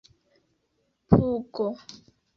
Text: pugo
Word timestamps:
pugo 1.09 1.67